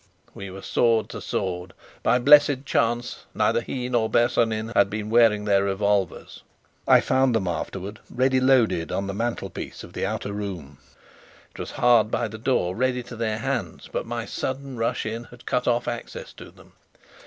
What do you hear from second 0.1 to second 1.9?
We were sword to sword.